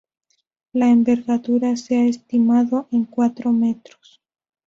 [0.73, 4.19] La envergadura se ha estimado en cuatro metros.